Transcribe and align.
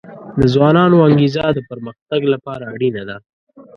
د 0.39 0.41
ځوانانو 0.53 0.97
انګیزه 1.07 1.43
د 1.53 1.59
پرمختګ 1.69 2.21
لپاره 2.33 2.63
اړینه 2.73 3.03
ده. 3.09 3.17